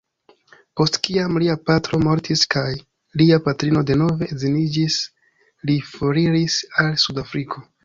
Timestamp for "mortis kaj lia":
2.05-3.39